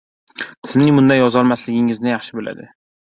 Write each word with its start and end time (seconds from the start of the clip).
Sizning 0.69 0.95
bunday 0.99 1.19
yozolmasligingizni 1.23 2.13
yaxshi 2.13 2.39
biladi! 2.41 2.67